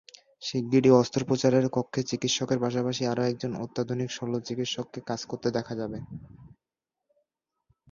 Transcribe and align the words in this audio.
শিগগিরই 0.43 0.91
অস্ত্রোপচারের 0.93 1.65
কক্ষে 1.69 2.01
চিকিৎসকের 2.09 2.59
পাশাপাশি 2.59 3.03
আরও 3.05 3.23
একজন 3.23 3.51
অত্যাধুনিক 3.63 4.09
শল্যচিকিৎসককে 4.11 4.99
কাজ 5.09 5.21
করতে 5.25 5.47
দেখা 5.57 5.73
যাবে। 5.75 5.97